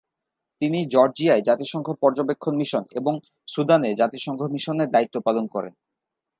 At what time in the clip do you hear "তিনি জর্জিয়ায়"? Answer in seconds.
0.61-1.43